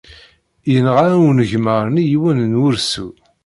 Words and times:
Yenɣa 0.71 1.05
unegmar-nni 1.29 2.03
yiwen 2.09 2.39
n 2.51 2.59
wursu. 2.61 3.07